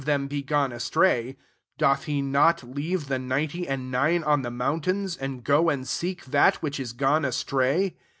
[0.05, 1.37] them be gone astray,
[1.77, 6.25] doth he not leave the ninety and nine on the mountains, and go and seek
[6.25, 7.95] that which is gone astray